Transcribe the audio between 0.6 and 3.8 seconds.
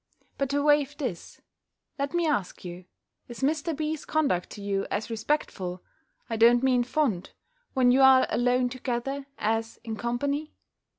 wave this: let me ask you, is Mr.